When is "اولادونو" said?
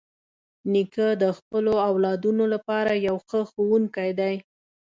1.89-2.43